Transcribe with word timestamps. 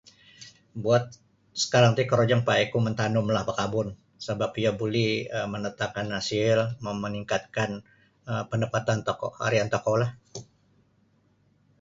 Buat 0.83 1.05
sakarang 1.61 1.93
ti 1.97 2.03
korojo 2.09 2.35
mapakaiku 2.37 2.77
mantanumlah 2.85 3.41
bakabun 3.49 3.87
sabap 4.25 4.51
iyo 4.61 4.71
buli 4.79 5.09
um 5.37 5.45
mandatangkan 5.53 6.07
hasil 6.17 6.57
mama 6.83 6.99
maningkatkan 7.05 7.71
um 8.29 8.43
pandapatan 8.49 8.99
tokou 9.07 9.29
harian 9.45 9.69
tokoulah. 9.73 10.11